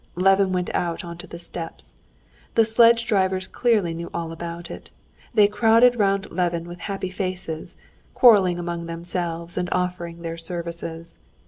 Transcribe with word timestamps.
Levin 0.15 0.51
went 0.51 0.73
out 0.73 1.05
onto 1.05 1.27
the 1.27 1.37
steps. 1.37 1.93
The 2.55 2.65
sledge 2.65 3.05
drivers 3.05 3.45
clearly 3.45 3.93
knew 3.93 4.09
all 4.15 4.31
about 4.31 4.71
it. 4.71 4.89
They 5.35 5.47
crowded 5.47 5.95
round 5.95 6.31
Levin 6.31 6.63
with 6.63 6.79
happy 6.79 7.11
faces, 7.11 7.77
quarreling 8.15 8.57
among 8.57 8.87
themselves, 8.87 9.59
and 9.59 9.69
offering 9.71 10.23
their 10.23 10.39
services. 10.39 11.19